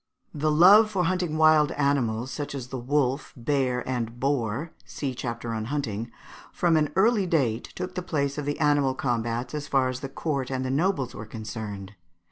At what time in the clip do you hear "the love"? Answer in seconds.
0.33-0.89